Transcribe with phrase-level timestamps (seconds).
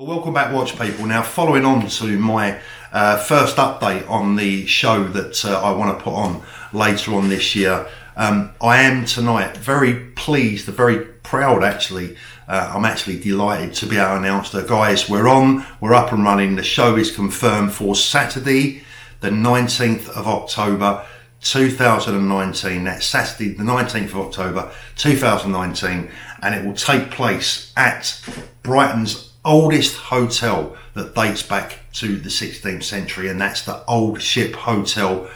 [0.00, 1.04] Well, welcome back, watch people.
[1.04, 2.58] Now, following on to my
[2.90, 6.42] uh, first update on the show that uh, I want to put on
[6.72, 12.16] later on this year, um, I am tonight very pleased, very proud actually.
[12.48, 16.12] Uh, I'm actually delighted to be able to announce that, guys, we're on, we're up
[16.12, 16.56] and running.
[16.56, 18.82] The show is confirmed for Saturday,
[19.20, 21.04] the 19th of October.
[21.42, 22.84] 2019.
[22.84, 26.10] That's Saturday, the 19th of October, 2019,
[26.42, 28.22] and it will take place at
[28.62, 34.54] Brighton's oldest hotel that dates back to the 16th century, and that's the Old Ship
[34.54, 35.28] Hotel,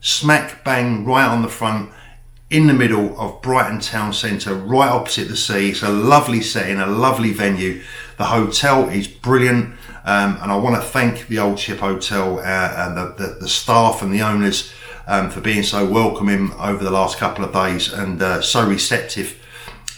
[0.00, 1.90] smack bang right on the front.
[2.50, 5.70] In the middle of Brighton Town Centre, right opposite the sea.
[5.70, 7.82] It's a lovely setting, a lovely venue.
[8.16, 9.74] The hotel is brilliant,
[10.04, 13.48] um, and I want to thank the Old Ship Hotel uh, and the, the, the,
[13.48, 14.72] staff and the owners
[15.06, 19.40] um, for being so welcoming over the last couple of days and uh, so receptive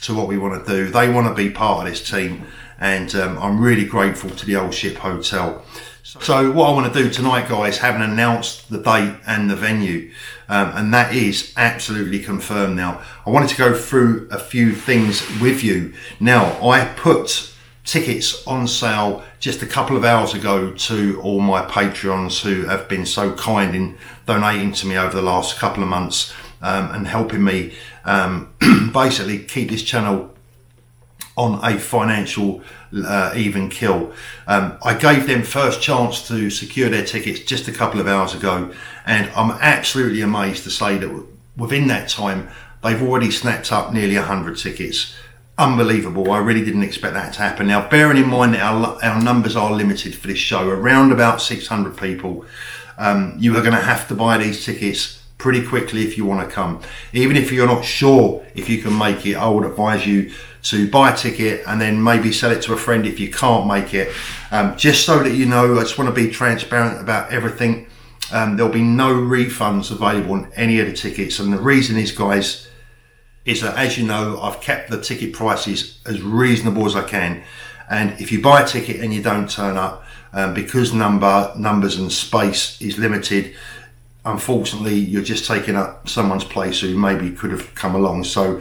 [0.03, 0.89] to what we want to do.
[0.89, 2.47] They want to be part of this team
[2.79, 5.65] and um, I'm really grateful to the Old Ship Hotel.
[6.03, 10.13] So what I want to do tonight, guys, having announced the date and the venue,
[10.49, 13.03] um, and that is absolutely confirmed now.
[13.27, 15.95] I wanted to go through a few things with you.
[16.21, 17.53] Now, I put
[17.85, 22.89] tickets on sale just a couple of hours ago to all my Patreons who have
[22.89, 27.07] been so kind in donating to me over the last couple of months um, and
[27.07, 28.53] helping me um,
[28.93, 30.36] basically keep this channel
[31.37, 32.63] on a financial
[33.05, 34.13] uh, even kill.
[34.47, 38.35] Um, I gave them first chance to secure their tickets just a couple of hours
[38.35, 38.73] ago,
[39.05, 41.27] and I'm absolutely amazed to say that
[41.57, 42.49] within that time
[42.83, 45.15] they've already snapped up nearly 100 tickets.
[45.59, 46.31] Unbelievable.
[46.31, 47.67] I really didn't expect that to happen.
[47.67, 51.41] Now, bearing in mind that our, our numbers are limited for this show, around about
[51.41, 52.45] 600 people,
[52.99, 56.45] um, you are going to have to buy these tickets pretty quickly if you want
[56.45, 56.83] to come.
[57.13, 60.33] Even if you're not sure if you can make it, I would advise you
[60.65, 63.65] to buy a ticket and then maybe sell it to a friend if you can't
[63.65, 64.13] make it.
[64.51, 67.87] Um, just so that you know, I just want to be transparent about everything.
[68.33, 71.39] Um, there'll be no refunds available on any of the tickets.
[71.39, 72.67] And the reason is, guys,
[73.45, 77.45] is that as you know, I've kept the ticket prices as reasonable as I can.
[77.89, 80.03] And if you buy a ticket and you don't turn up,
[80.33, 83.55] um, because number, numbers and space is limited,
[84.27, 88.25] unfortunately, you're just taking up someone's place who maybe could have come along.
[88.25, 88.61] So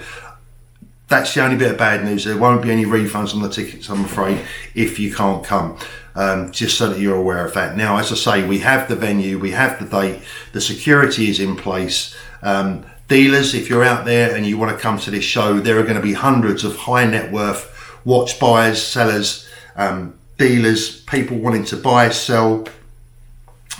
[1.08, 2.24] that's the only bit of bad news.
[2.24, 4.40] There won't be any refunds on the tickets, I'm afraid,
[4.74, 5.78] if you can't come.
[6.18, 7.75] Um, just so that you're aware of that.
[7.75, 10.22] Now, as I say, we have the venue, we have the date,
[10.54, 12.16] the security is in place.
[12.42, 15.78] Um, dealers, if you're out there and you want to come to this show, there
[15.78, 21.38] are going to be hundreds of high net worth watch buyers, sellers, um, dealers, people
[21.38, 22.66] wanting to buy, sell,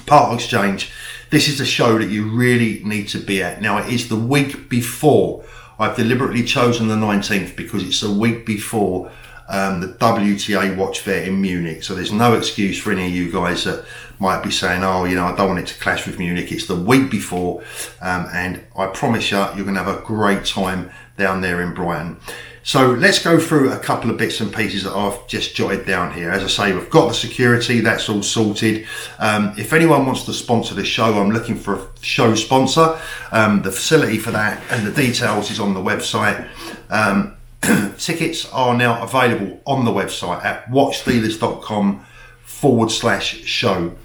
[0.06, 0.92] part exchange.
[1.36, 3.62] This is a show that you really need to be at.
[3.62, 5.44] Now, it is the week before
[5.78, 9.12] I've deliberately chosen the 19th because it's the week before
[9.48, 11.84] um, the WTA Watch Fair in Munich.
[11.84, 13.86] So there's no excuse for any of you guys that
[14.20, 16.52] might be saying, oh, you know, I don't want it to clash with Munich.
[16.52, 17.62] It's the week before.
[18.02, 21.74] Um, and I promise you, you're going to have a great time down there in
[21.74, 22.18] Brighton.
[22.64, 26.12] So let's go through a couple of bits and pieces that I've just jotted down
[26.12, 26.32] here.
[26.32, 28.88] As I say, we've got the security, that's all sorted.
[29.20, 33.00] Um, if anyone wants to sponsor the show, I'm looking for a show sponsor.
[33.32, 36.50] Um, the facility for that and the details is on the website.
[36.90, 37.35] Um,
[37.98, 42.06] tickets are now available on the website at watchdealers.com
[42.44, 43.96] forward slash show.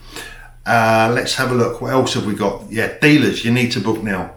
[0.66, 1.80] Uh, let's have a look.
[1.80, 2.70] What else have we got?
[2.70, 4.34] Yeah, dealers, you need to book now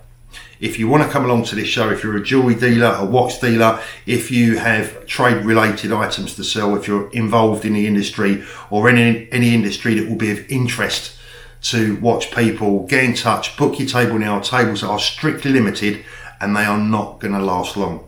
[0.63, 3.03] if you want to come along to this show, if you're a jewelry dealer, a
[3.03, 7.85] watch dealer, if you have trade related items to sell, if you're involved in the
[7.85, 11.17] industry or any, any industry that will be of interest
[11.63, 14.39] to watch people, get in touch, book your table now.
[14.39, 16.05] Tables are strictly limited
[16.39, 18.07] and they are not going to last long.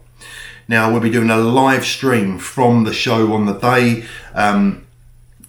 [0.67, 4.05] Now, we'll be doing a live stream from the show on the day.
[4.33, 4.87] Um,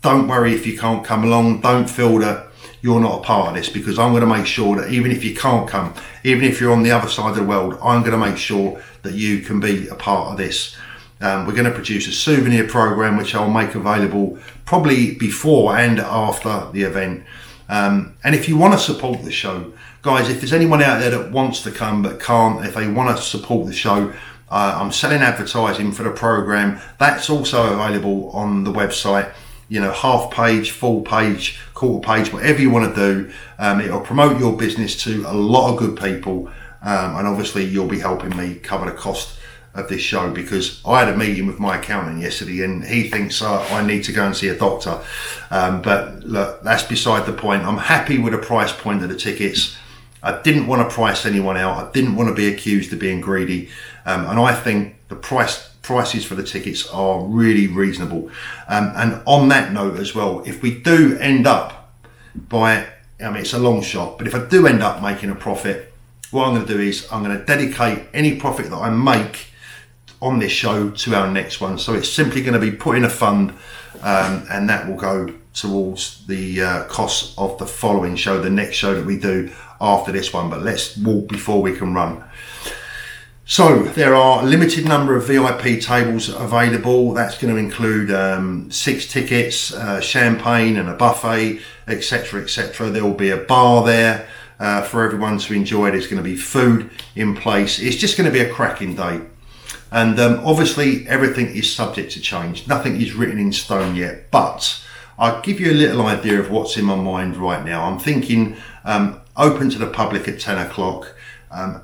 [0.03, 1.63] don't worry if you can't come along.
[1.63, 2.49] Don't feel that
[2.83, 5.25] you're not a part of this because I'm going to make sure that even if
[5.25, 8.13] you can't come, even if you're on the other side of the world, I'm going
[8.13, 10.77] to make sure that you can be a part of this.
[11.21, 15.99] Um, we're going to produce a souvenir program which I'll make available probably before and
[15.99, 17.25] after the event.
[17.69, 19.73] Um, and if you want to support the show,
[20.03, 23.17] guys, if there's anyone out there that wants to come but can't, if they want
[23.17, 24.13] to support the show,
[24.51, 26.81] uh, I'm selling advertising for the program.
[26.99, 29.33] That's also available on the website
[29.69, 33.33] you know, half page, full page, quarter page, whatever you want to do.
[33.59, 36.49] Um, it'll promote your business to a lot of good people.
[36.83, 39.39] Um, and obviously, you'll be helping me cover the cost
[39.75, 43.43] of this show because I had a meeting with my accountant yesterday and he thinks
[43.43, 45.03] uh, I need to go and see a doctor.
[45.51, 47.65] Um, but look, that's beside the point.
[47.65, 49.77] I'm happy with the price point of the tickets.
[50.27, 51.77] I didn't want to price anyone out.
[51.77, 53.69] I didn't want to be accused of being greedy.
[54.05, 58.29] Um, and I think the price prices for the tickets are really reasonable.
[58.67, 61.95] Um, and on that note as well, if we do end up
[62.35, 62.89] by,
[63.21, 65.95] I mean, it's a long shot, but if I do end up making a profit,
[66.33, 69.47] what I'm going to do is I'm going to dedicate any profit that I make
[70.21, 71.79] on this show to our next one.
[71.79, 73.51] So it's simply going to be put in a fund,
[74.03, 78.77] um, and that will go towards the uh, costs of the following show, the next
[78.77, 80.51] show that we do after this one.
[80.51, 82.25] But let's walk before we can run.
[83.49, 87.13] So there are a limited number of VIP tables available.
[87.13, 92.91] That's going to include um, six tickets, uh, champagne, and a buffet, etc., etc.
[92.91, 94.29] There will be a bar there
[94.59, 95.93] uh, for everyone to enjoy.
[95.93, 97.79] There's going to be food in place.
[97.79, 99.21] It's just going to be a cracking day.
[99.93, 102.67] And um, obviously, everything is subject to change.
[102.67, 104.33] Nothing is written in stone yet.
[104.33, 104.83] But
[105.19, 107.85] I'll give you a little idea of what's in my mind right now.
[107.85, 111.15] I'm thinking um, open to the public at 10 o'clock.
[111.51, 111.83] Um,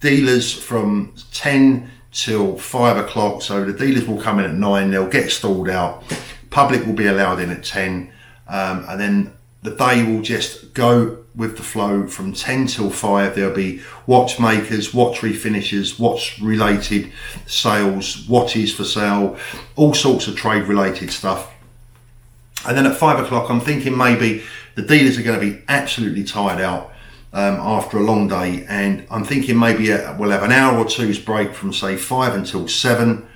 [0.00, 3.42] dealers from 10 till 5 o'clock.
[3.42, 6.02] So the dealers will come in at 9, they'll get stalled out.
[6.50, 8.10] Public will be allowed in at 10.
[8.48, 9.32] Um, and then
[9.64, 14.94] the day will just go with the flow from 10 till 5 there'll be watchmakers
[14.94, 17.10] watch refinishers watch related
[17.46, 19.36] sales watches for sale
[19.74, 21.52] all sorts of trade related stuff
[22.66, 24.44] and then at 5 o'clock i'm thinking maybe
[24.74, 26.92] the dealers are going to be absolutely tired out
[27.32, 30.84] um, after a long day and i'm thinking maybe a, we'll have an hour or
[30.84, 33.26] two's break from say 5 until 7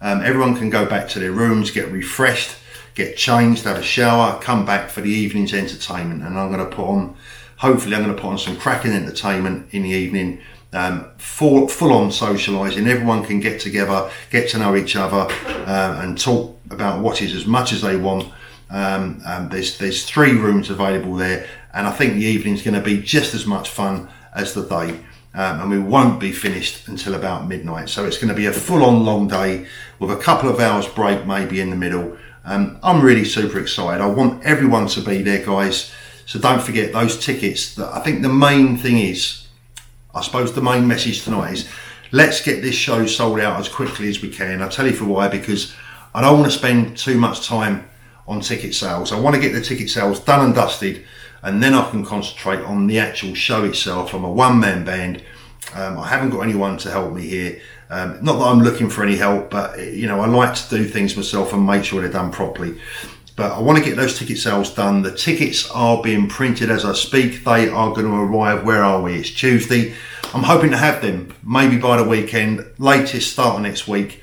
[0.00, 2.56] um, everyone can go back to their rooms get refreshed
[2.98, 6.22] get changed, have a shower, come back for the evening's entertainment.
[6.22, 7.16] And I'm going to put on,
[7.56, 10.40] hopefully, I'm going to put on some cracking entertainment in the evening.
[10.72, 12.86] Um, full, full on socialising.
[12.86, 17.34] Everyone can get together, get to know each other, uh, and talk about what is
[17.34, 18.30] as much as they want.
[18.70, 22.82] Um, um, there's there's three rooms available there, and I think the evening's going to
[22.82, 25.00] be just as much fun as the day.
[25.34, 27.90] Um, and we won't be finished until about midnight.
[27.90, 29.66] So it's going to be a full on long day
[29.98, 32.16] with a couple of hours break maybe in the middle.
[32.44, 34.02] Um, I'm really super excited.
[34.02, 35.92] I want everyone to be there, guys.
[36.24, 37.74] So don't forget those tickets.
[37.74, 39.46] That I think the main thing is,
[40.14, 41.68] I suppose the main message tonight is,
[42.10, 44.62] let's get this show sold out as quickly as we can.
[44.62, 45.28] I'll tell you for why.
[45.28, 45.74] Because
[46.14, 47.88] I don't want to spend too much time
[48.28, 49.10] on ticket sales.
[49.10, 51.04] I want to get the ticket sales done and dusted,
[51.42, 54.14] and then I can concentrate on the actual show itself.
[54.14, 55.24] I'm a one-man band.
[55.74, 57.60] Um, I haven't got anyone to help me here.
[57.90, 60.84] Um, not that I'm looking for any help, but you know, I like to do
[60.84, 62.78] things myself and make sure they're done properly.
[63.34, 65.02] But I want to get those ticket sales done.
[65.02, 67.44] The tickets are being printed as I speak.
[67.44, 68.64] They are going to arrive.
[68.64, 69.14] Where are we?
[69.20, 69.94] It's Tuesday.
[70.34, 74.22] I'm hoping to have them maybe by the weekend, latest start of next week,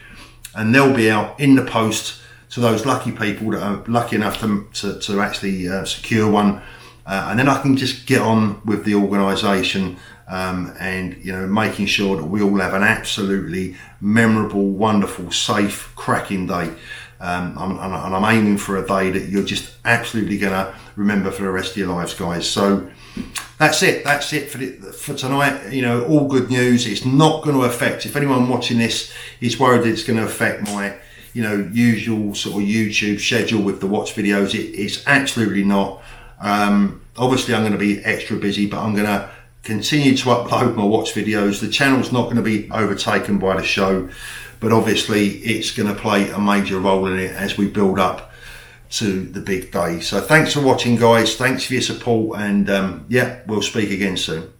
[0.53, 2.21] and they'll be out in the post
[2.55, 6.61] to those lucky people that are lucky enough to, to, to actually uh, secure one.
[7.05, 9.97] Uh, and then I can just get on with the organisation
[10.29, 15.91] um, and you know making sure that we all have an absolutely memorable, wonderful, safe,
[15.97, 16.73] cracking day.
[17.19, 21.31] Um, I'm, and I'm aiming for a day that you're just absolutely going to remember
[21.31, 22.49] for the rest of your lives, guys.
[22.49, 22.89] So
[23.57, 24.05] that's it.
[24.05, 25.73] That's it for the, for tonight.
[25.73, 26.87] You know, all good news.
[26.87, 28.05] It's not going to affect.
[28.05, 30.95] If anyone watching this is worried it's going to affect my
[31.35, 36.01] you know usual sort of YouTube schedule with the watch videos, it, it's absolutely not.
[36.39, 39.29] Um, obviously, I'm going to be extra busy, but I'm going to
[39.61, 41.59] continue to upload my watch videos.
[41.59, 44.09] The channel's not going to be overtaken by the show,
[44.61, 48.31] but obviously it's going to play a major role in it as we build up
[48.91, 49.99] to the big day.
[49.99, 51.35] So thanks for watching, guys.
[51.35, 54.54] Thanks for your support, and um, yeah, we'll speak again soon.